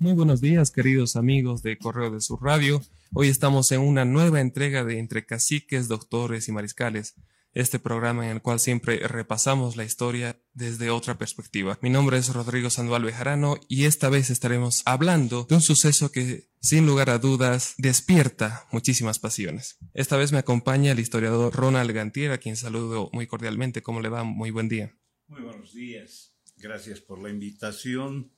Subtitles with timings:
[0.00, 2.80] Muy buenos días, queridos amigos de Correo de Sur Radio.
[3.12, 7.16] Hoy estamos en una nueva entrega de Entre Caciques, Doctores y Mariscales,
[7.52, 11.78] este programa en el cual siempre repasamos la historia desde otra perspectiva.
[11.82, 16.48] Mi nombre es Rodrigo Sandoval Bejarano y esta vez estaremos hablando de un suceso que,
[16.62, 19.76] sin lugar a dudas, despierta muchísimas pasiones.
[19.92, 23.82] Esta vez me acompaña el historiador Ronald Gantier, a quien saludo muy cordialmente.
[23.82, 24.24] ¿Cómo le va?
[24.24, 24.96] Muy buen día.
[25.26, 26.34] Muy buenos días.
[26.56, 28.32] Gracias por la invitación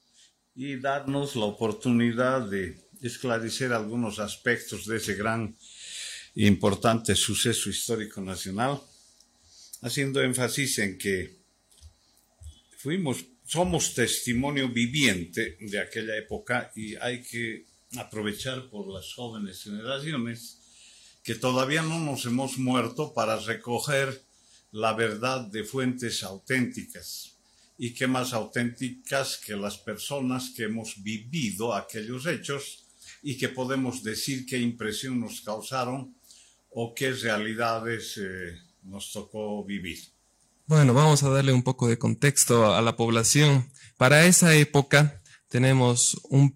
[0.55, 5.57] y darnos la oportunidad de esclarecer algunos aspectos de ese gran
[6.35, 8.81] e importante suceso histórico nacional
[9.83, 11.37] haciendo énfasis en que
[12.79, 17.67] fuimos, somos testimonio viviente de aquella época y hay que
[17.99, 20.59] aprovechar por las jóvenes generaciones
[21.23, 24.23] que todavía no nos hemos muerto para recoger
[24.71, 27.37] la verdad de fuentes auténticas.
[27.83, 32.85] Y qué más auténticas que las personas que hemos vivido aquellos hechos
[33.25, 36.15] y que podemos decir qué impresión nos causaron
[36.71, 39.99] o qué realidades eh, nos tocó vivir.
[40.67, 43.69] Bueno, vamos a darle un poco de contexto a la población.
[43.97, 46.55] Para esa época tenemos un,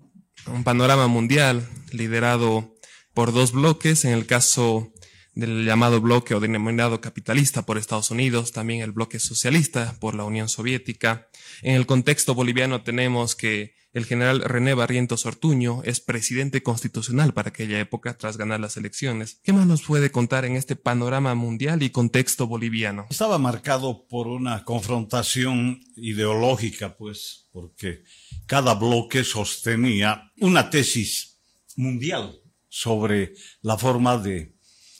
[0.63, 2.73] panorama mundial liderado
[3.15, 4.93] por dos bloques, en el caso
[5.37, 10.25] del llamado bloque o denominado capitalista por Estados Unidos, también el bloque socialista por la
[10.25, 11.29] Unión Soviética.
[11.63, 17.51] En el contexto boliviano tenemos que el general René Barrientos Ortuño es presidente constitucional para
[17.51, 19.41] aquella época tras ganar las elecciones.
[19.43, 23.07] ¿Qué más nos puede contar en este panorama mundial y contexto boliviano?
[23.11, 28.05] Estaba marcado por una confrontación ideológica, pues, porque
[28.47, 31.41] cada bloque sostenía una tesis
[31.77, 34.56] mundial sobre la forma de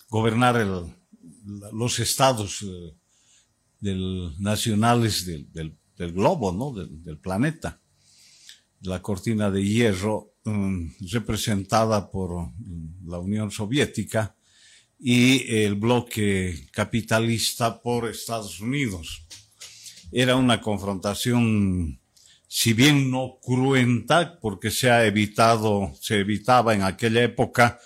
[0.09, 0.67] gobernar
[1.73, 2.95] los estados eh,
[4.39, 5.77] nacionales del,
[6.13, 6.73] globo, ¿no?
[6.73, 7.81] del planeta
[8.83, 14.35] la cortina de hierro mm, representada por mm, la Unión Soviética
[14.99, 19.27] y el bloque capitalista por Estados Unidos.
[20.11, 22.01] Era una confrontación,
[22.49, 27.79] si bien no cruenta, porque se ha evitado, se evitaba en aquella época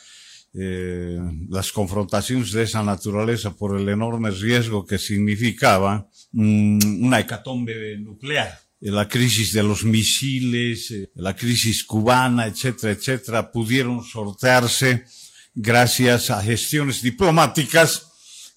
[0.52, 1.18] eh,
[1.48, 8.58] las confrontaciones de esa naturaleza por el enorme riesgo que significaba mm, una hecatombe nuclear.
[8.80, 15.04] La crisis de los misiles, eh, la crisis cubana, etcétera, etcétera, pudieron sortearse
[15.54, 18.08] gracias a gestiones diplomáticas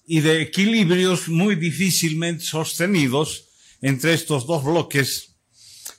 [0.06, 3.48] y de equilibrios muy difícilmente sostenidos
[3.80, 5.36] entre estos dos bloques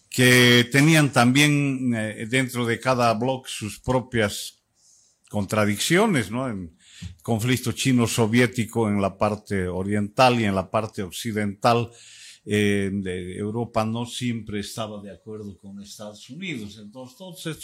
[0.09, 4.54] que tenían también eh, dentro de cada bloque sus propias
[5.29, 6.49] contradicciones, ¿no?
[6.49, 6.77] En
[7.21, 11.91] conflicto chino-soviético en la parte oriental y en la parte occidental
[12.45, 16.79] eh, de Europa no siempre estaba de acuerdo con Estados Unidos.
[16.79, 17.57] Entonces,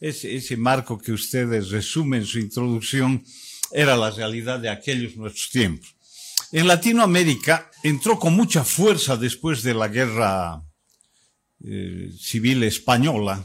[0.00, 3.24] ese, ese marco que ustedes resumen en su introducción
[3.72, 5.94] era la realidad de aquellos nuestros tiempos.
[6.52, 10.62] En Latinoamérica entró con mucha fuerza después de la guerra
[11.64, 13.44] eh, civil española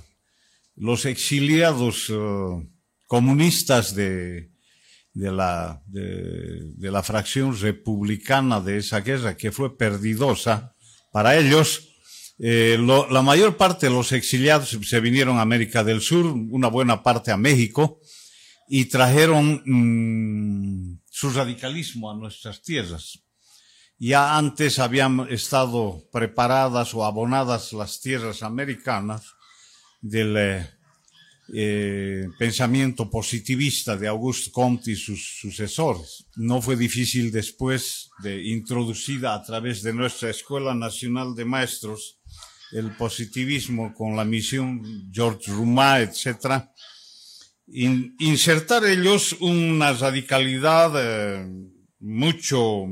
[0.75, 2.67] los exiliados eh,
[3.09, 4.51] comunistas de,
[5.13, 10.75] de la, de, la fracción republicana de esa guerra, que fue perdidosa
[11.11, 11.89] para ellos.
[12.37, 17.01] Eh, la mayor parte de los exiliados se vinieron a América del Sur, una buena
[17.01, 17.99] parte a México,
[18.69, 23.19] y trajeron mm, su radicalismo a nuestras tierras.
[23.97, 29.33] Ya antes habían estado preparadas o abonadas las tierras americanas
[29.99, 30.69] del,
[31.53, 36.27] eh, pensamiento positivista de Auguste Comte y sus sucesores.
[36.35, 42.19] No fue difícil después de introducida a través de nuestra Escuela Nacional de Maestros
[42.71, 46.65] el positivismo con la misión George Roumat, etc.,
[47.71, 51.47] insertar ellos una radicalidad eh,
[51.99, 52.85] mucho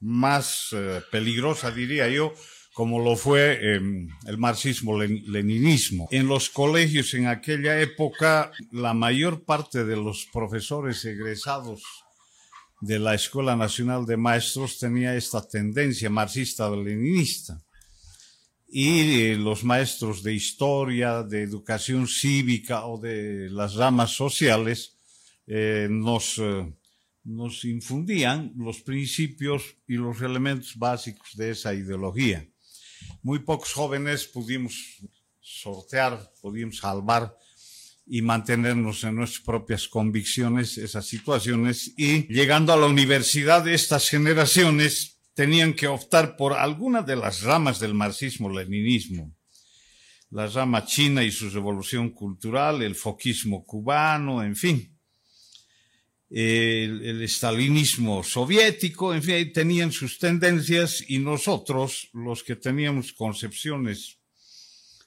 [0.00, 2.34] más eh, peligrosa, diría yo,
[2.78, 6.06] como lo fue em, el marxismo-leninismo.
[6.12, 11.82] En los colegios en aquella época, la mayor parte de los profesores egresados
[12.80, 17.60] de la Escuela Nacional de Maestros tenía esta tendencia marxista-leninista.
[18.68, 24.94] Y eh, los maestros de historia, de educación cívica o de las ramas sociales
[25.48, 26.72] eh, eh,
[27.24, 32.48] nos infundían los principios y los elementos básicos de esa ideología
[33.22, 34.74] muy pocos jóvenes pudimos
[35.40, 37.36] sortear, pudimos salvar
[38.06, 45.18] y mantenernos en nuestras propias convicciones, esas situaciones, y llegando a la universidad, estas generaciones
[45.34, 49.34] tenían que optar por alguna de las ramas del marxismo-leninismo.
[50.30, 54.97] la rama china y su revolución cultural, el foquismo cubano, en fin.
[56.30, 64.18] El, estalinismo soviético, en fin, tenían sus tendencias y nosotros, los que teníamos concepciones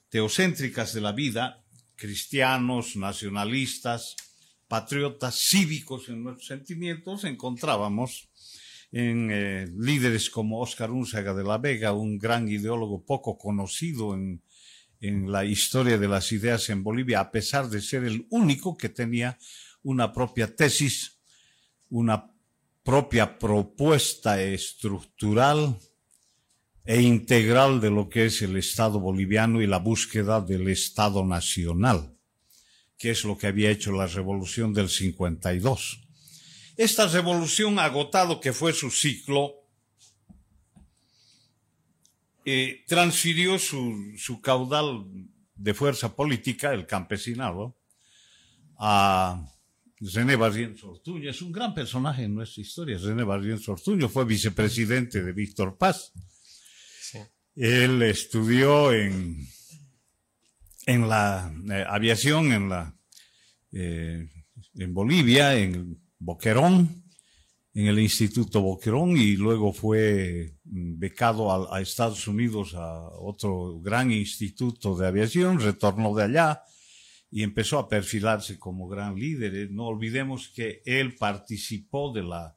[0.08, 1.64] teocéntricas de la vida,
[1.94, 4.16] cristianos, nacionalistas,
[4.66, 8.28] patriotas, cívicos en nuestros sentimientos, encontrábamos
[8.90, 14.42] en eh, líderes como Oscar Unzaga de la Vega, un gran ideólogo poco conocido en,
[15.00, 18.88] en la historia de las ideas en Bolivia, a pesar de ser el único que
[18.88, 19.38] tenía
[19.82, 21.18] una propia tesis,
[21.90, 22.30] una
[22.82, 25.78] propia propuesta estructural
[26.84, 32.16] e integral de lo que es el Estado boliviano y la búsqueda del Estado nacional,
[32.98, 36.00] que es lo que había hecho la revolución del 52.
[36.76, 39.54] Esta revolución, agotado que fue su ciclo,
[42.44, 45.04] eh, transfirió su, su, caudal
[45.54, 47.76] de fuerza política, el campesinado,
[48.76, 49.46] a
[50.02, 51.30] René Barrientos Ortuño.
[51.30, 52.98] Es un gran personaje en nuestra historia.
[52.98, 56.12] René Barrientos Ortuño fue vicepresidente de Víctor Paz.
[57.00, 57.18] Sí.
[57.54, 59.46] Él estudió en,
[60.86, 62.96] en la eh, aviación en, la,
[63.70, 64.28] eh,
[64.74, 67.04] en Bolivia, en Boquerón,
[67.74, 73.78] en el Instituto Boquerón y luego fue mm, becado a, a, Estados Unidos a otro
[73.80, 76.62] gran instituto de aviación, retornó de allá
[77.32, 79.70] y empezó a perfilarse como gran líder.
[79.72, 82.56] No olvidemos que él participó de la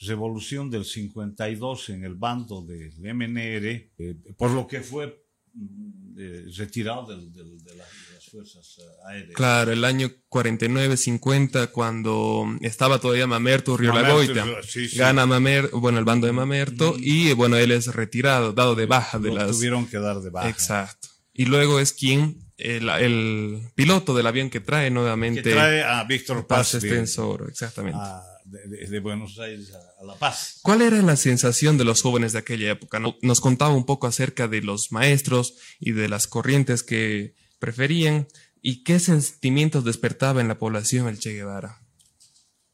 [0.00, 5.24] revolución del 52 en el bando del MNR, eh, por lo que fue
[5.54, 7.84] mm, eh, retirado de la
[8.28, 9.34] fuerzas eh, aéreas.
[9.34, 14.98] Claro, el año 49-50, cuando estaba todavía Mamerto Riolagoita, sí, sí.
[14.98, 19.18] gana Mamerto, bueno, el bando de Mamerto, y bueno, él es retirado, dado de baja
[19.18, 19.50] de Lo las...
[19.52, 20.48] tuvieron que dar de baja.
[20.48, 21.08] Exacto.
[21.32, 25.42] Y luego es quien, el, el piloto del avión que trae nuevamente...
[25.42, 26.72] Que trae a Víctor Paz.
[26.72, 27.98] Paz exactamente.
[28.00, 30.58] A, de, de, Buenos Aires a, a, La Paz.
[30.62, 33.00] ¿Cuál era la sensación de los jóvenes de aquella época?
[33.22, 38.26] Nos contaba un poco acerca de los maestros y de las corrientes que preferían
[38.60, 41.80] y qué sentimientos despertaba en la población el Che Guevara.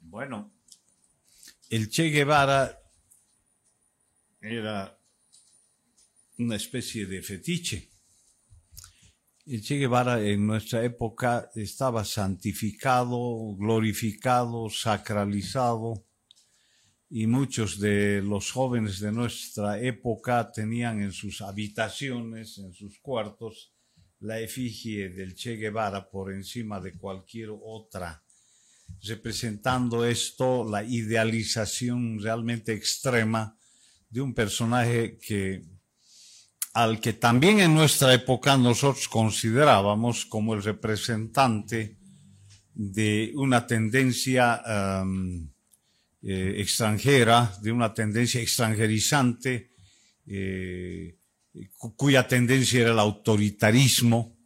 [0.00, 0.50] Bueno,
[1.68, 2.80] el Che Guevara
[4.40, 4.98] era
[6.38, 7.93] una especie de fetiche.
[9.46, 16.06] El Che Guevara en nuestra época estaba santificado, glorificado, sacralizado.
[17.10, 23.74] Y muchos de los jóvenes de nuestra época tenían en sus habitaciones, en sus cuartos,
[24.20, 28.24] la efigie del Che Guevara por encima de cualquier otra,
[29.02, 33.58] representando esto la idealización realmente extrema
[34.08, 35.73] de un personaje que
[36.74, 41.96] al que también en nuestra época nosotros considerábamos como el representante
[42.74, 44.60] de una tendencia
[45.02, 45.48] um,
[46.20, 49.70] eh, extranjera, de una tendencia extranjerizante,
[50.26, 51.16] eh,
[51.78, 54.36] cuya tendencia era el autoritarismo.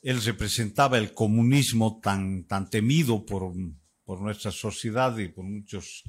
[0.00, 3.52] Él representaba el comunismo tan, tan temido por,
[4.04, 6.04] por nuestra sociedad y por muchos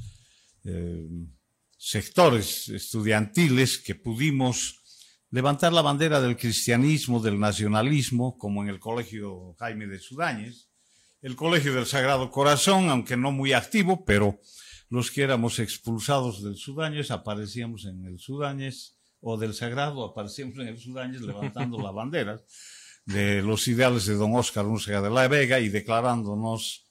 [0.63, 1.07] eh,
[1.75, 4.78] sectores estudiantiles que pudimos
[5.31, 10.69] levantar la bandera del cristianismo, del nacionalismo, como en el Colegio Jaime de Sudáñez,
[11.21, 14.39] el Colegio del Sagrado Corazón, aunque no muy activo, pero
[14.89, 20.67] los que éramos expulsados del Sudáñez aparecíamos en el Sudáñez, o del Sagrado, aparecíamos en
[20.69, 22.41] el Sudáñez levantando la bandera
[23.05, 26.85] de los ideales de don Oscar Unzaga de la Vega y declarándonos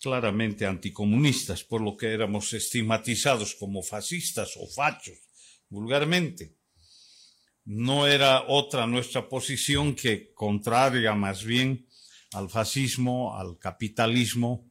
[0.00, 5.18] claramente anticomunistas, por lo que éramos estigmatizados como fascistas o fachos,
[5.68, 6.54] vulgarmente.
[7.66, 11.86] No era otra nuestra posición que contraria más bien
[12.32, 14.70] al fascismo, al capitalismo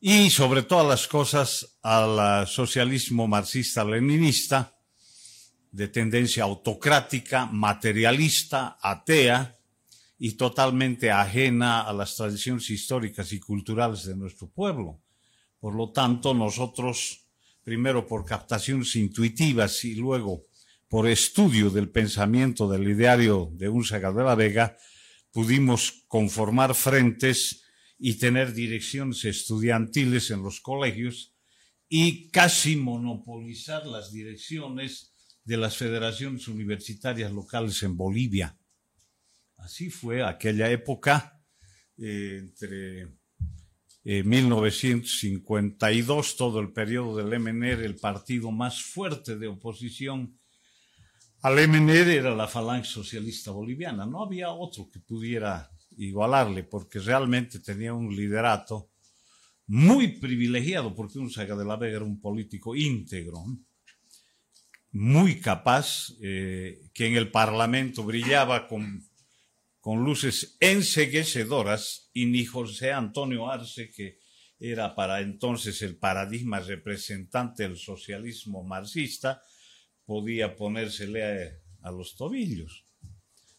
[0.00, 4.76] y sobre todas las cosas al socialismo marxista-leninista,
[5.70, 9.56] de tendencia autocrática, materialista, atea
[10.18, 15.00] y totalmente ajena a las tradiciones históricas y culturales de nuestro pueblo.
[15.60, 17.26] Por lo tanto, nosotros,
[17.62, 20.42] primero por captaciones intuitivas y luego
[20.92, 24.76] por estudio del pensamiento del ideario de Unzaga de la Vega,
[25.30, 27.64] pudimos conformar frentes
[27.98, 31.34] y tener direcciones estudiantiles en los colegios
[31.88, 38.58] y casi monopolizar las direcciones de las federaciones universitarias locales en Bolivia.
[39.56, 41.42] Así fue aquella época,
[41.96, 43.08] eh, entre
[44.04, 50.36] eh, 1952, todo el periodo del MNR, el partido más fuerte de oposición
[51.42, 57.92] Al era la falange socialista boliviana, no había otro que pudiera igualarle, porque realmente tenía
[57.92, 58.90] un liderato
[59.66, 63.44] muy privilegiado, porque un Saga de la Vega era un político íntegro,
[64.92, 69.02] muy capaz, eh, que en el Parlamento brillaba con,
[69.80, 74.20] con luces enseguecedoras, y ni José Antonio Arce, que
[74.60, 79.42] era para entonces el paradigma representante del socialismo marxista,
[80.12, 82.84] podía ponérsele a, los tobillos.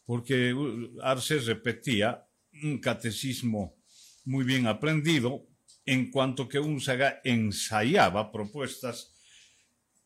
[0.05, 2.27] Porque uh, Arce repetía
[2.61, 3.75] un catecismo
[4.23, 5.47] muy bien aprendido,
[5.83, 9.15] en cuanto que Unzaga ensayaba propuestas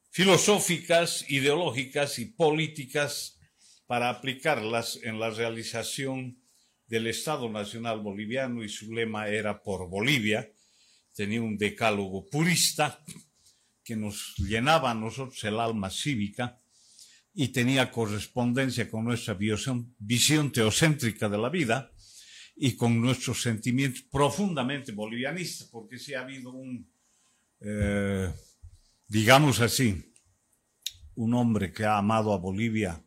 [0.10, 3.38] filosóficas, ideológicas y políticas
[3.86, 6.42] para aplicarlas en la realización
[6.88, 10.50] del Estado Nacional Boliviano y su lema era por Bolivia.
[11.14, 13.04] Tenía un decálogo purista
[13.88, 16.60] que nos llenaba a nosotros el alma cívica
[17.34, 21.90] y tenía correspondencia con nuestra visión, teocéntrica de la vida
[22.58, 26.86] y con nuestros sentimientos profundamente bolivianistas, porque si ha habido un,
[27.62, 28.30] eh,
[29.08, 30.14] digamos así,
[31.16, 33.02] un hombre que ha amado a Bolivia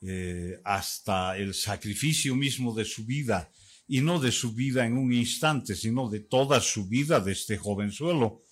[0.00, 3.50] eh, hasta el sacrificio mismo de su vida,
[3.88, 7.58] y no de su vida en un instante, sino de toda su vida de este
[7.58, 8.44] jovenzuelo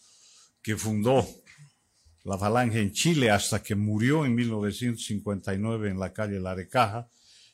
[0.62, 1.26] que fundó
[2.24, 7.10] la Falange en Chile hasta que murió en 1959 en la calle La Recaja,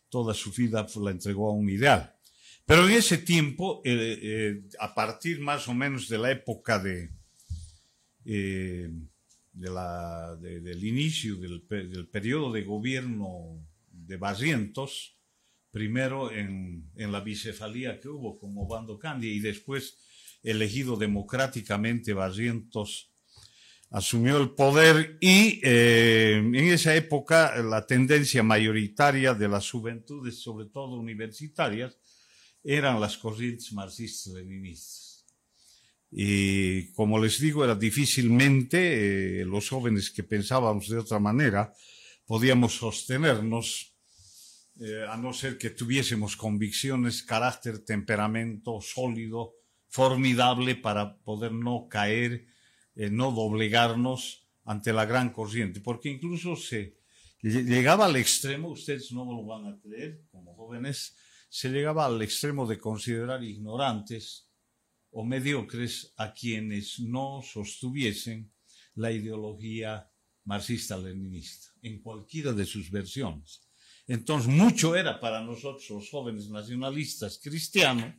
[0.08, 2.14] toda su vida la entregó a un ideal.
[2.66, 7.10] Pero en ese tiempo, eh, eh, a partir más o menos de la época eh,
[9.54, 15.16] del inicio del, periodo de gobierno de Barrientos,
[15.70, 19.96] primero en, la bicefalía que hubo con Obando Candia y después
[20.42, 23.07] elegido democráticamente Barrientos
[23.90, 30.96] asumió el poder y en esa época la tendencia mayoritaria de las juventudes, sobre todo
[30.96, 31.96] universitarias,
[32.62, 35.08] eran las corrientes marxistas-leninistas.
[36.10, 41.72] Y como les digo, era difícilmente eh, los jóvenes que pensábamos de otra manera
[42.26, 43.94] podíamos sostenernos,
[44.80, 49.54] eh, a no ser que tuviésemos convicciones, carácter, temperamento sólido,
[49.88, 52.46] formidable para poder no caer,
[52.98, 56.98] eh, no doblegarnos ante la gran corriente, porque incluso se
[57.40, 61.16] llegaba al extremo, ustedes no lo van a creer como jóvenes,
[61.48, 64.50] se llegaba al extremo de considerar ignorantes
[65.10, 68.52] o mediocres a quienes no sostuviesen
[68.96, 70.10] la ideología
[70.44, 73.60] marxista-leninista, en cualquiera de sus versiones.
[74.08, 78.12] Entonces, mucho era para nosotros, los jóvenes nacionalistas cristianos,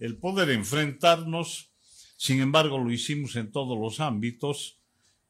[0.00, 1.70] el poder enfrentarnos,
[2.16, 4.78] sin embargo, lo hicimos en todos los ámbitos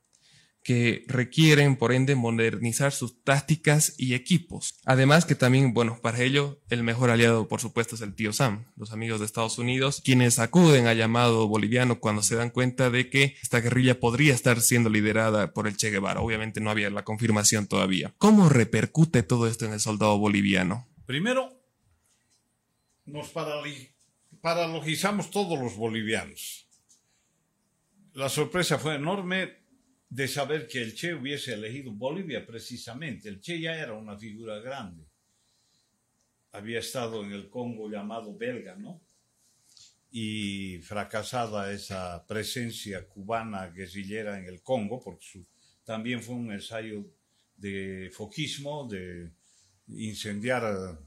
[0.66, 4.80] que requieren, por ende, modernizar sus tácticas y equipos.
[4.84, 8.66] Además que también, bueno, para ello, el mejor aliado, por supuesto, es el tío Sam,
[8.76, 13.12] los amigos de Estados Unidos, quienes acuden al llamado boliviano cuando se dan cuenta de
[13.12, 16.22] que esta guerrilla podría estar siendo liderada por el Che Guevara.
[16.22, 18.16] Obviamente no había la confirmación todavía.
[18.18, 20.88] ¿Cómo repercute todo esto en el soldado boliviano?
[21.06, 21.62] Primero,
[23.06, 23.32] nos
[24.42, 26.68] paralizamos todos los bolivianos.
[28.14, 29.65] La sorpresa fue enorme
[30.16, 33.28] de saber que el Che hubiese elegido Bolivia precisamente.
[33.28, 35.04] El Che ya era una figura grande.
[36.54, 39.02] Había estado en el Congo llamado belga, ¿no?
[40.12, 45.44] Y fracasada esa presencia cubana guerrillera en el Congo, porque
[45.84, 47.06] también fue un ensayo
[47.58, 49.34] de foquismo, de
[49.88, 50.98] incendiar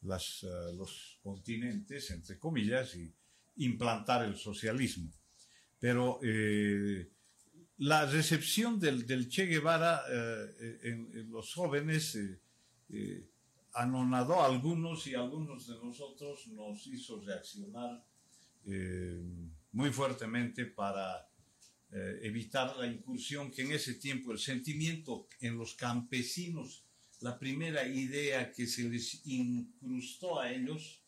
[0.00, 3.12] las, los continentes, entre comillas, y
[3.56, 5.12] implantar el socialismo.
[5.78, 6.20] Pero
[7.80, 10.02] la recepción del, Che Guevara
[10.82, 12.16] en, los jóvenes
[13.74, 18.04] anonadó a algunos y algunos de nosotros nos hizo reaccionar
[18.66, 19.22] eh,
[19.72, 21.28] muy fuertemente para
[21.92, 26.84] eh, evitar la incursión que en ese tiempo el sentimiento en los campesinos,
[27.20, 31.02] la primera idea que se les incrustó a ellos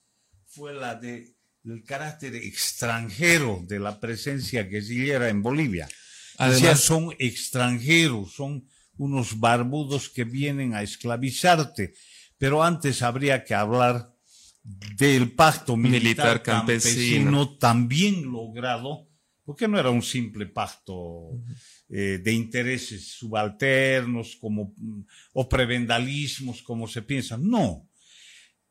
[0.46, 5.88] fue la de el carácter extranjero de la presencia guerrillera en Bolivia.
[6.38, 11.94] Además, son extranjeros, son unos barbudos que vienen a esclavizarte
[12.42, 14.12] pero antes habría que hablar
[14.96, 17.56] del pacto militar, campesino.
[17.56, 19.06] también logrado,
[19.44, 21.40] porque no era un simple pacto
[21.88, 25.02] eh, de intereses subalternos como, mm,
[25.34, 27.36] o prebendalismos, como se piensa.
[27.36, 27.88] No.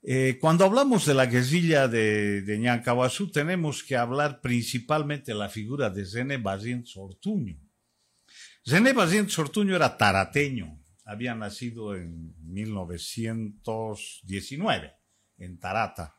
[0.03, 2.81] Eh, cuando hablamos de la guerrilla de, de
[3.31, 7.59] tenemos que hablar principalmente de la figura de René Barrientos Ortuño.
[8.65, 14.91] René Barrientos Ortuño era tarateño, había nacido en 1919
[15.37, 16.15] en Tarata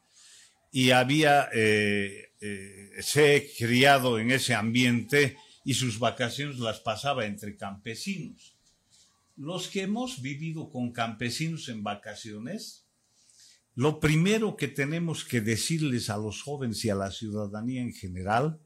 [0.70, 7.56] y había eh, eh, se criado en ese ambiente y sus vacaciones las pasaba entre
[7.56, 8.56] campesinos.
[9.36, 12.81] Los que hemos vivido con campesinos en vacaciones,
[13.74, 18.60] lo primero que tenemos que decirles a los jóvenes y a la ciudadanía en general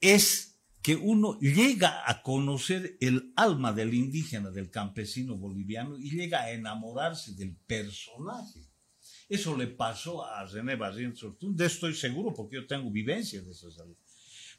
[0.00, 6.42] es que uno llega a conocer el alma del indígena, del campesino boliviano, y llega
[6.42, 8.68] a enamorarse del personaje.
[9.28, 13.96] Eso le pasó a René Barrientos De estoy seguro porque yo tengo vivencia de salud.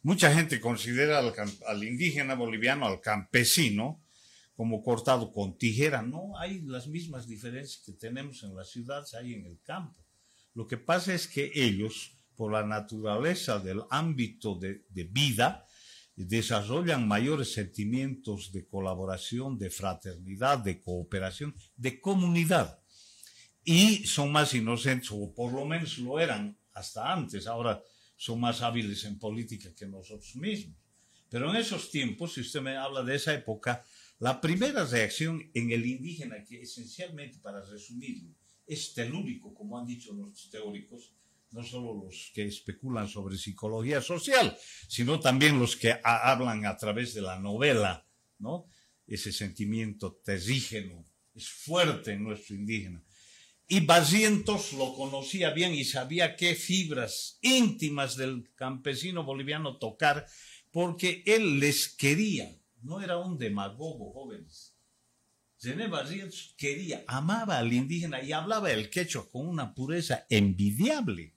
[0.02, 4.03] Mucha gente considera al, indígena boliviano, al campesino,
[4.56, 6.02] como cortado con tijera.
[6.02, 10.00] No, hay las mismas diferencias que tenemos en las ciudades, hay en el campo.
[10.54, 15.66] Lo que pasa es que ellos, por la naturaleza del ámbito de vida,
[16.16, 22.80] desarrollan mayores sentimientos de colaboración, de fraternidad, de cooperación, de comunidad.
[23.64, 27.48] Y son más inocentes, o por lo menos lo eran hasta antes.
[27.48, 27.82] Ahora
[28.16, 30.78] son más hábiles en política que nosotros mismos.
[31.30, 33.84] Pero en esos tiempos, si usted me habla de esa época,
[34.20, 40.14] la primera reacción en el indígena, que esencialmente, para resumirlo, es telúrico, como han dicho
[40.14, 41.14] los teóricos,
[41.52, 47.14] no solo los que especulan sobre psicología social, sino también los que hablan a través
[47.14, 48.08] de la novela,
[48.40, 48.66] ¿no?
[49.06, 53.04] Ese sentimiento terrígeno es fuerte en nuestro indígena.
[53.68, 60.26] Y Barrientos lo conocía bien y sabía qué fibras íntimas del campesino boliviano tocar,
[60.72, 64.76] porque él les quería, no era un demagogo, jóvenes.
[65.62, 71.36] René Barrientos quería, amaba al indígena y hablaba el quechua con una pureza envidiable.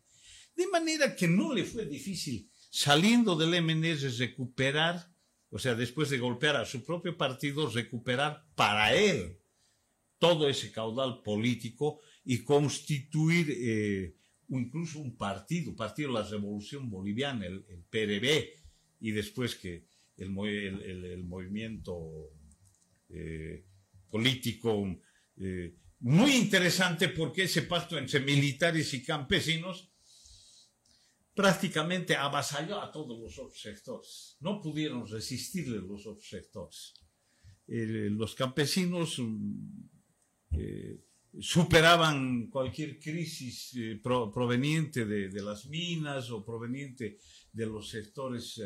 [0.56, 5.12] De manera que no le fue difícil, saliendo del MNS, recuperar,
[5.50, 9.38] o sea, después de golpear a su propio partido, recuperar para él
[10.18, 14.16] todo ese caudal político y constituir eh,
[14.48, 18.48] incluso un partido, Partido de la Revolución Boliviana, el, PRB,
[19.00, 22.30] y después que el, movimiento
[23.08, 23.64] eh,
[24.10, 24.86] político,
[25.36, 29.90] eh, muy interesante porque ese pacto entre militares y campesinos
[31.34, 34.36] prácticamente avasalló a todos los otros sectores.
[34.40, 36.94] No pudieron resistirle los otros sectores.
[37.66, 39.96] los campesinos mm,
[40.52, 41.00] eh,
[41.38, 47.18] superaban cualquier crisis eh, proveniente de, las minas o proveniente
[47.52, 48.58] de los sectores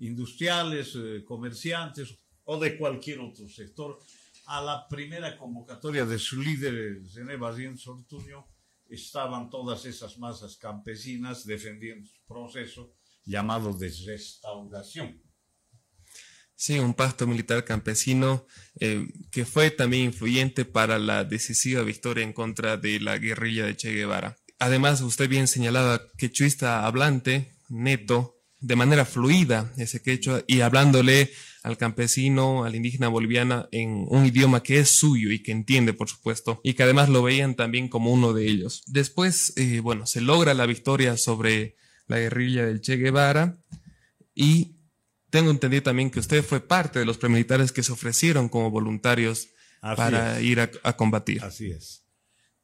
[0.00, 3.98] eh, industriales, comerciantes o de cualquier otro sector.
[4.46, 8.46] A la primera convocatoria de su líder, René Barrientos Ortuño,
[8.88, 12.92] estaban todas esas masas campesinas defendiendo su proceso
[13.24, 15.22] llamado de restauración.
[16.56, 18.46] Sí, un pacto militar campesino
[18.80, 23.76] eh, que fue también influyente para la decisiva victoria en contra de la guerrilla de
[23.76, 24.36] Che Guevara.
[24.58, 31.30] Además, usted bien señalaba, quechuista hablante, neto, de manera fluida ese quechua y hablándole
[31.62, 36.08] al campesino, al indígena boliviana en un idioma que es suyo y que entiende, por
[36.08, 38.82] supuesto, y que además lo veían también como uno de ellos.
[38.86, 43.58] Después, eh, bueno, se logra la victoria sobre la guerrilla del Che Guevara
[44.34, 44.76] y
[45.30, 49.48] tengo entendido también que usted fue parte de los premilitares que se ofrecieron como voluntarios
[49.80, 51.42] para ir a, combatir.
[51.42, 52.04] Así es.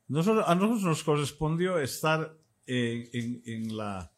[0.08, 4.12] a nosotros nos correspondió estar en, la,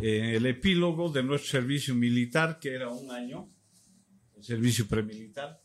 [0.00, 3.50] en el epílogo de nuestro servicio militar, que era un año,
[4.40, 5.60] servicio premilitar,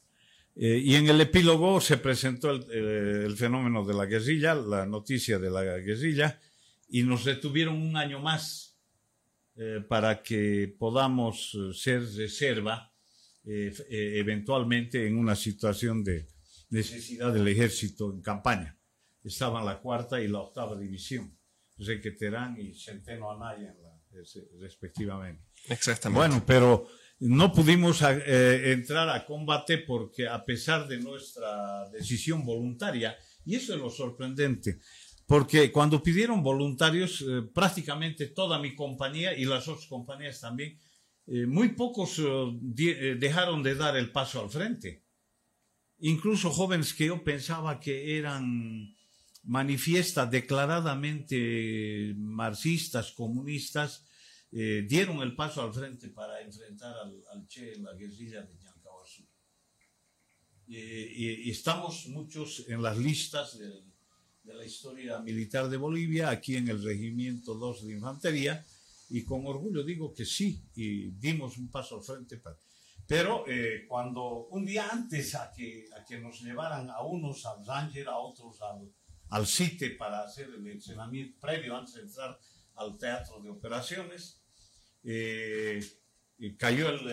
[0.56, 5.40] Eh, y en el epílogo se presentó eh, el, fenómeno de la guerrilla, la noticia
[5.40, 6.40] de la guerrilla,
[6.90, 8.78] y nos detuvieron un año más
[9.56, 12.90] eh, para que podamos ser reserva
[13.44, 16.28] eventualmente en una situación de
[16.70, 18.78] necesidad del ejército en campaña.
[19.24, 21.36] Estaban la cuarta y la octava división,
[21.78, 23.74] Requeterán y Centeno Anaya,
[24.60, 25.44] respectivamente.
[25.70, 26.18] Exactamente.
[26.18, 26.88] Bueno, pero
[27.22, 33.76] no pudimos eh, entrar a combate porque a pesar de nuestra decisión voluntaria, y eso
[33.76, 34.80] es lo sorprendente,
[35.28, 40.80] porque cuando pidieron voluntarios, eh, prácticamente toda mi compañía y las otras compañías también,
[41.28, 42.20] eh, muy pocos
[42.76, 45.06] dejaron de dar el paso al frente.
[46.00, 48.96] Incluso jóvenes que yo pensaba que eran
[49.44, 54.06] manifiestas, declaradamente marxistas, comunistas,
[54.52, 59.24] eh, dieron el paso al frente para enfrentar al, Che en la guerrilla de Yancahuazú.
[60.68, 63.92] y, estamos muchos en las listas de,
[64.44, 68.66] la historia militar de Bolivia, aquí en el Regimiento 2 de Infantería,
[69.10, 72.38] y con orgullo digo que sí, y dimos un paso al frente.
[72.38, 72.58] Para...
[73.08, 77.66] Pero eh, cuando un día antes a que, a que nos llevaran a unos al
[77.66, 78.92] Ranger, a otros al,
[79.32, 82.38] al CITE para hacer el entrenamiento previo antes de entrar
[82.76, 84.42] al teatro de operaciones,
[85.04, 85.82] eh,
[86.58, 87.10] cayó el,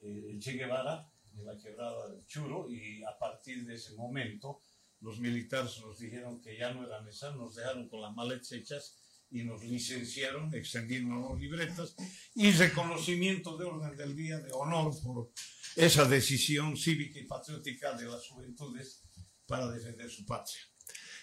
[0.00, 4.60] eh, Che Guevara de la quebrada del Churo y a partir de ese momento
[5.00, 8.96] los militares nos dijeron que ya no eran esas, nos dejaron con las maletas hechas
[9.30, 11.94] y nos licenciaron, extendiendo las libretas
[12.34, 15.30] y reconocimiento de orden del día de honor por
[15.76, 19.02] esa decisión cívica y patriótica de las juventudes
[19.46, 20.60] para defender su patria.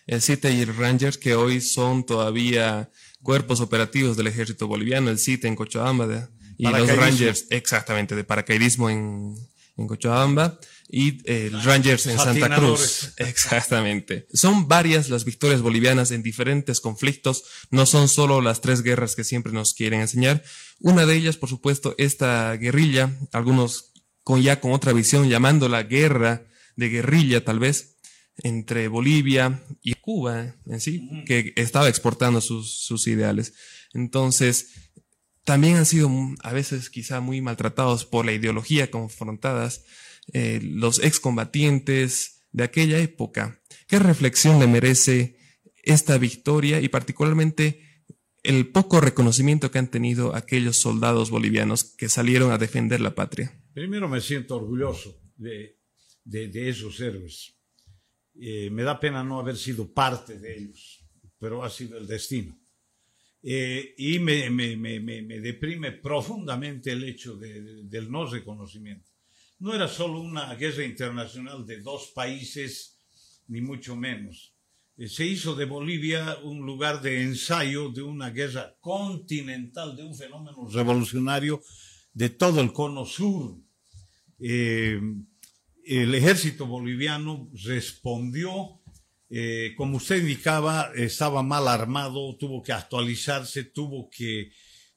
[0.05, 2.91] El CITE y el Rangers que hoy son todavía
[3.21, 8.89] cuerpos operativos del ejército boliviano, el CITE en Cochabamba y los Rangers, exactamente, de paracaidismo
[8.89, 9.35] en,
[9.77, 13.13] en Cochabamba y el ah, Rangers en Santa Cruz.
[13.17, 14.27] Exactamente.
[14.33, 19.23] Son varias las victorias bolivianas en diferentes conflictos, no son solo las tres guerras que
[19.23, 20.43] siempre nos quieren enseñar.
[20.79, 23.91] Una de ellas, por supuesto, esta guerrilla, algunos
[24.23, 27.94] con ya con otra visión llamándola guerra de guerrilla tal vez,
[28.43, 33.53] entre Bolivia y Cuba en sí, que estaba exportando sus, ideales.
[33.93, 34.91] Entonces,
[35.43, 36.09] también han sido
[36.41, 39.85] a veces quizá muy maltratados por la ideología confrontadas
[40.33, 43.61] eh, los excombatientes de aquella época.
[43.87, 45.37] ¿Qué reflexión le merece
[45.83, 48.03] esta victoria y particularmente
[48.43, 53.59] el poco reconocimiento que han tenido aquellos soldados bolivianos que salieron a defender la patria?
[53.73, 55.77] Primero me siento orgulloso de,
[56.23, 57.54] de esos héroes
[58.39, 60.99] eh, me da pena no haber sido parte de ellos,
[61.39, 62.57] pero ha sido el destino.
[63.41, 69.11] Eh, y me, me, me, me, deprime profundamente el hecho del no reconocimiento.
[69.59, 72.99] No era solo una guerra internacional de dos países,
[73.47, 74.53] ni mucho menos.
[74.97, 80.15] Eh, se hizo de Bolivia un lugar de ensayo de una guerra continental, de un
[80.15, 81.61] fenómeno revolucionario
[82.13, 83.57] de todo el cono sur
[85.85, 88.81] el ejército boliviano respondió,
[89.29, 94.51] eh, como usted indicaba, estaba mal armado, tuvo que actualizarse, tuvo que,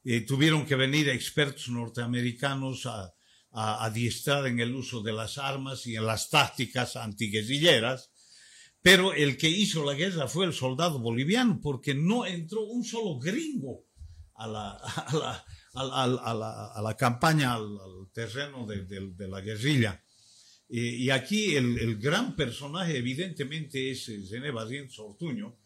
[0.05, 3.15] eh, tuvieron que venir expertos norteamericanos a,
[3.51, 8.13] adiestrar en el uso de las armas y en las tácticas antiguerrilleras.
[8.81, 13.19] Pero el que hizo la guerra fue el soldado boliviano, porque no entró un solo
[13.19, 13.85] gringo
[14.35, 14.71] a la,
[15.75, 17.79] a la, campaña, al,
[18.13, 20.05] terreno de la guerrilla.
[20.71, 25.57] Eh, y aquí el, gran personaje evidentemente es René Barrientos Ortuño,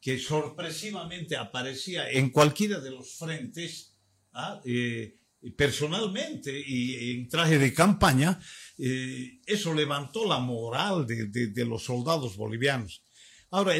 [0.00, 3.96] que sorpresivamente aparecía en cualquiera de los frentes,
[4.32, 4.60] ¿ah?
[4.64, 5.18] eh,
[5.56, 8.40] personalmente y en traje de campaña,
[8.76, 13.04] eh, eso levantó la moral de, los soldados bolivianos.
[13.52, 13.74] Ahora,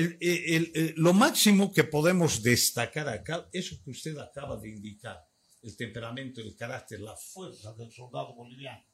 [0.96, 5.18] lo máximo que podemos destacar acá, eso que usted acaba de indicar,
[5.62, 8.89] el temperamento, el carácter, la fuerza del soldado boliviano.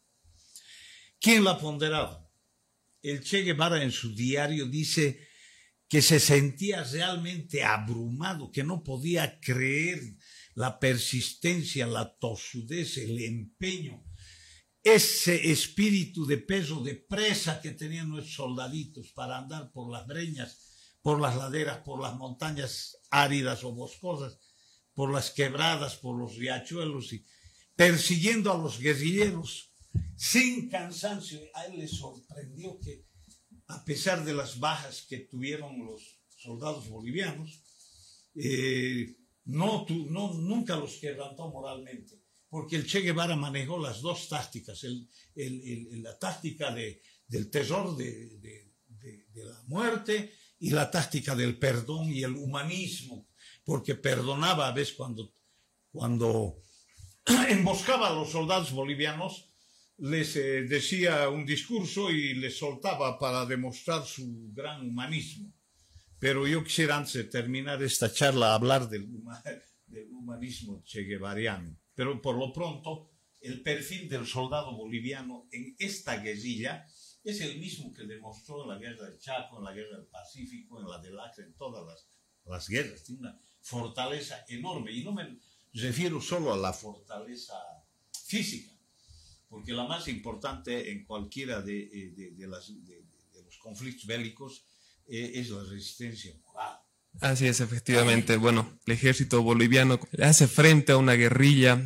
[1.20, 2.30] ¿Quién lo ha ponderado?
[3.02, 5.26] El Che Guevara en su diario dice
[5.88, 10.00] que se sentía realmente abrumado, que no podía creer
[10.54, 14.04] la persistencia, la tosudez, el empeño,
[14.82, 20.98] ese espíritu de peso, de presa que tenían nuestros soldaditos para andar por las breñas,
[21.02, 24.38] por las laderas, por las montañas áridas o boscosas,
[24.94, 27.24] por las quebradas, por los riachuelos y
[27.76, 29.65] persiguiendo a los guerrilleros
[30.16, 31.40] sin cansancio.
[31.54, 33.04] A él le sorprendió que,
[33.68, 37.62] a pesar de las bajas que tuvieron los soldados bolivianos,
[38.34, 44.84] eh, no, nunca los quebrantó moralmente, porque el Che Guevara manejó las dos tácticas,
[45.34, 48.66] la táctica de, del terror de,
[49.36, 53.28] de la muerte y la táctica del perdón y el humanismo,
[53.64, 55.34] porque perdonaba a veces cuando,
[55.92, 56.58] cuando
[57.48, 59.45] emboscaba a los soldados bolivianos,
[59.98, 65.52] les eh, decía un discurso y les soltaba para demostrar su gran humanismo.
[66.18, 69.08] Pero yo quisiera antes de terminar esta charla hablar del,
[69.86, 71.78] del humanismo che guevariano.
[71.94, 76.86] Pero por lo pronto, el perfil del soldado boliviano en esta guerrilla
[77.22, 80.80] es el mismo que demostró en la guerra del Chaco, en la guerra del Pacífico,
[80.80, 82.08] en la del Acre, en todas las,
[82.44, 83.02] las guerras.
[83.02, 84.92] Tiene una fortaleza enorme.
[84.92, 85.38] Y no me
[85.72, 87.54] refiero solo a la fortaleza
[88.26, 88.75] física,
[89.48, 94.64] porque la más importante en cualquiera de, eh, de, de, las, de los conflictos bélicos
[95.06, 96.78] eh, es la resistencia moral.
[97.20, 98.36] Así es, efectivamente.
[98.36, 101.82] Bueno, el ejército boliviano hace frente a una guerrilla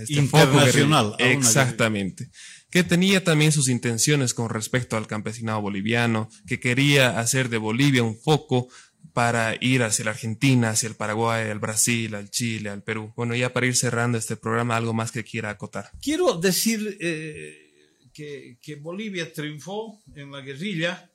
[0.00, 1.14] este internacional.
[1.18, 1.38] Guerrilla.
[1.38, 2.24] Exactamente.
[2.24, 2.66] Guerrilla.
[2.70, 8.02] Que tenía también sus intenciones con respecto al campesinado boliviano, que quería hacer de Bolivia
[8.02, 8.68] un foco
[9.16, 13.14] para ir hacia la Argentina, hacia el Paraguay, al Brasil, al Chile, al Perú.
[13.16, 15.90] Bueno, ya para ir cerrando este programa, algo más que quiera acotar.
[16.02, 21.10] Quiero decir eh, que, que Bolivia triunfó en la guerrilla,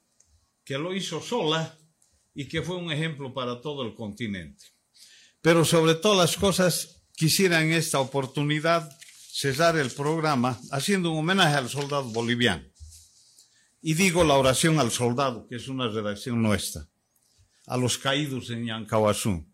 [0.64, 1.78] que lo hizo sola
[2.34, 4.66] y que fue un ejemplo para todo el continente.
[5.40, 8.90] Pero sobre todas las cosas, quisiera en esta oportunidad
[9.32, 12.64] cesar el programa haciendo un homenaje al soldado boliviano.
[13.80, 16.88] Y digo la oración al soldado, que es una redacción nuestra,
[17.68, 19.48] a los caídos en Yancahuazú.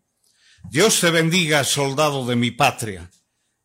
[0.70, 3.10] Dios te bendiga, soldado de mi patria,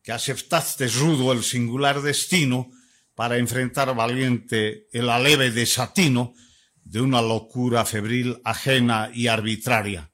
[0.02, 2.70] que aceptaste rudo el singular destino
[3.14, 6.34] para enfrentar valiente el aleve desatino
[6.82, 10.12] de una locura febril ajena y arbitraria.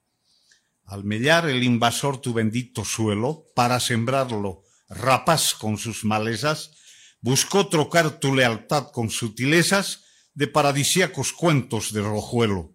[0.85, 6.73] Al mellar el invasor tu bendito suelo, para sembrarlo rapaz con sus malezas,
[7.21, 12.75] buscó trocar tu lealtad con sutilezas de paradisíacos cuentos de rojuelo.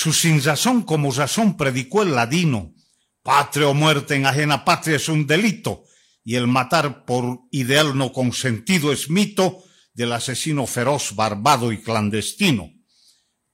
[0.00, 2.72] Su sinrazón como razón predicó el ladino.
[3.24, 5.82] Patria o muerte en ajena patria es un delito,
[6.22, 12.70] y el matar por ideal no consentido es mito del asesino feroz, barbado y clandestino.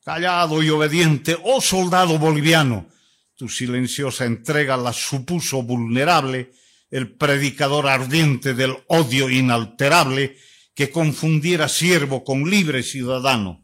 [0.04, 2.90] Callado y obediente, oh soldado boliviano,
[3.36, 6.52] tu silenciosa entrega la supuso vulnerable,
[6.90, 10.36] el predicador ardiente del odio inalterable
[10.74, 13.63] que confundiera siervo con libre ciudadano.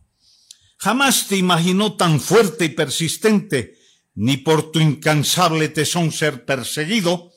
[0.81, 3.79] Jamás te imaginó tan fuerte y persistente,
[4.15, 7.33] ni por tu incansable tesón ser perseguido,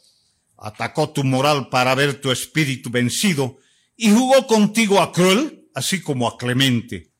[0.58, 3.58] atacó tu moral para ver tu espíritu vencido,
[3.96, 7.14] y jugó contigo a cruel, así como a clemente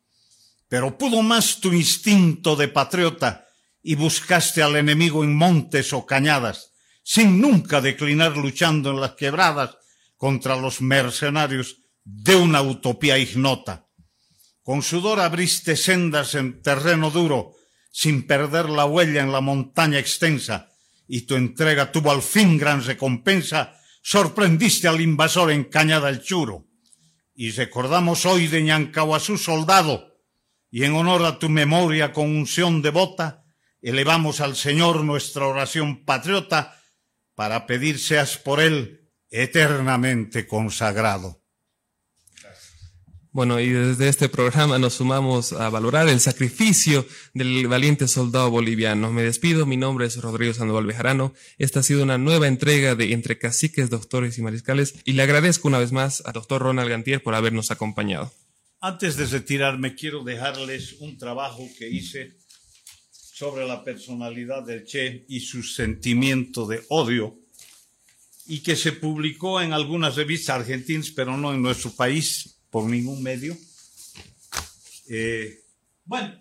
[0.74, 3.46] pero pudo más tu instinto de patriota
[3.84, 6.72] y buscaste al enemigo en montes o cañadas,
[7.04, 9.78] sin nunca declinar luchando en las quebradas
[10.18, 13.83] contra los mercenarios de una utopía ignota.
[14.64, 17.56] Con sudor abriste sendas en terreno duro,
[17.92, 20.70] sin perder la huella en la montaña extensa,
[21.06, 26.66] y tu entrega tuvo al fin gran recompensa, sorprendiste al invasor en Cañada el Churo.
[27.36, 30.18] Y recordamos hoy de Ñancahuazú soldado,
[30.72, 33.44] y en honor a tu memoria con unción devota,
[33.82, 36.82] elevamos al Señor nuestra oración patriota
[37.36, 41.43] para pedir seas por Él eternamente consagrado.
[43.34, 49.12] Bueno, y desde este programa nos sumamos a valorar el sacrificio del valiente soldado boliviano.
[49.12, 51.34] Me despido, mi nombre es Rodrigo Sandoval Bejarano.
[51.58, 55.68] Esta ha sido una nueva entrega de Entre Caciques, Doctores y Mariscales y le agradezco
[55.68, 58.32] una vez más al doctor Ronald Gantier por habernos acompañado.
[58.80, 62.38] Antes de retirarme, quiero dejarles un trabajo que hice
[63.10, 67.40] sobre la personalidad del Che y su sentimiento de odio
[68.46, 73.22] y que se publicó en algunas revistas argentinas, pero no en nuestro país por ningún
[73.22, 73.56] medio.
[75.08, 75.64] Eh,
[76.06, 76.34] bueno,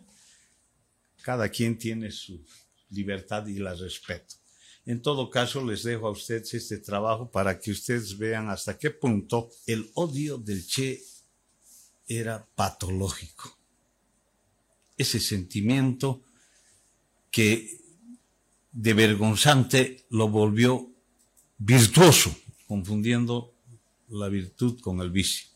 [1.20, 2.42] cada quien tiene su
[2.88, 4.36] libertad y la respeto.
[4.86, 8.90] En todo caso, les dejo a ustedes este trabajo para que ustedes vean hasta qué
[8.90, 11.02] punto el odio del Che
[12.08, 13.58] era patológico.
[14.96, 16.22] Ese sentimiento
[17.30, 17.78] que
[18.72, 20.90] de vergonzante lo volvió
[21.58, 22.34] virtuoso,
[22.66, 23.54] confundiendo
[24.08, 25.51] la virtud con el vicio.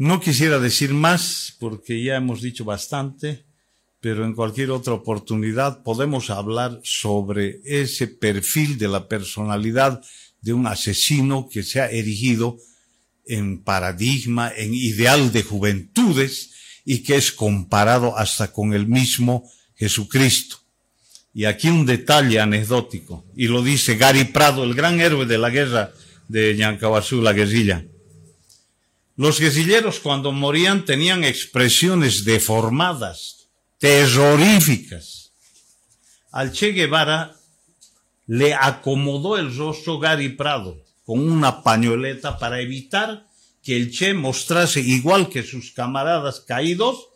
[0.00, 3.44] No quisiera decir más porque ya hemos dicho bastante,
[4.00, 10.00] pero en cualquier otra oportunidad podemos hablar sobre ese perfil de la personalidad
[10.40, 12.58] de un asesino que se ha erigido
[13.26, 16.52] en paradigma, en ideal de juventudes
[16.84, 20.58] y que es comparado hasta con el mismo Jesucristo.
[21.34, 25.50] Y aquí un detalle anecdótico, y lo dice Gary Prado, el gran héroe de la
[25.50, 25.92] guerra
[26.28, 27.84] de Ñancahuazú, la guerrilla.
[29.18, 35.32] Los guerrilleros cuando morían tenían expresiones deformadas, terroríficas.
[36.30, 37.34] Al Che Guevara
[38.28, 43.26] le acomodó el rostro Gary Prado con una pañoleta para evitar
[43.64, 47.08] que el Che mostrase, igual que sus camaradas caídos,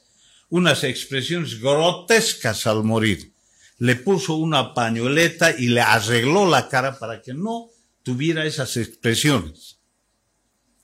[0.49, 3.33] unas expresiones grotescas al morir.
[3.79, 7.69] Le puso una pañoleta y le arregló la cara para que no
[8.03, 9.79] tuviera esas expresiones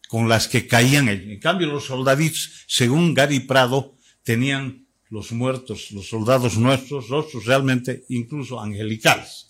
[0.09, 1.09] con las que caían.
[1.09, 8.05] En cambio, los soldaditos, según Gary Prado, tenían los muertos, los soldados nuestros, rostros realmente
[8.09, 9.47] incluso angelicales.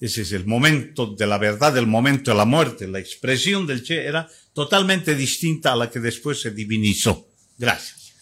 [0.00, 2.88] Ese es el momento de la verdad, el momento de la muerte.
[2.88, 7.28] La expresión del Che era totalmente distinta a la que después se divinizó.
[7.58, 8.12] Gracias.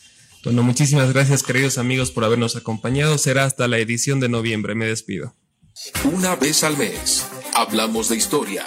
[0.42, 3.16] Bueno, muchísimas gracias, queridos amigos, por habernos acompañado.
[3.18, 4.74] Será hasta la edición de noviembre.
[4.74, 5.36] Me despido.
[6.04, 8.66] Una vez al mes, hablamos de historia.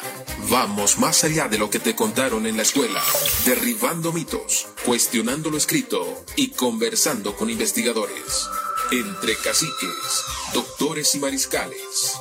[0.49, 3.01] Vamos más allá de lo que te contaron en la escuela,
[3.45, 8.47] derribando mitos, cuestionando lo escrito y conversando con investigadores.
[8.91, 10.23] Entre caciques,
[10.53, 12.17] doctores y mariscales.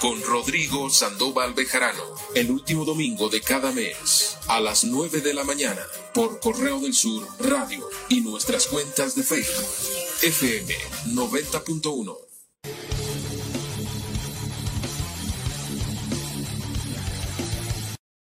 [0.00, 5.42] Con Rodrigo Sandoval Bejarano, el último domingo de cada mes, a las 9 de la
[5.42, 5.82] mañana,
[6.14, 9.66] por Correo del Sur Radio y nuestras cuentas de Facebook.
[10.22, 10.74] FM
[11.14, 12.26] 90.1